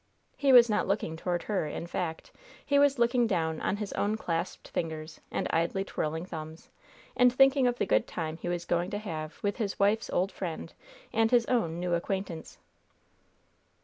[0.35, 2.31] He was not looking toward her, in fact,
[2.65, 6.71] he was looking down on his own clasped fingers and idly twirling thumbs,
[7.15, 10.31] and thinking of the good time he was going to have with his wife's old
[10.31, 10.73] friend
[11.13, 12.57] and his own new acquaintance.